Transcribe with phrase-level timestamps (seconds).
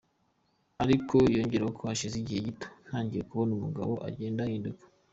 [0.83, 4.83] Ariko ngezeyo hashize igihe gito ntangira kubona umugabo agenda ahinduka.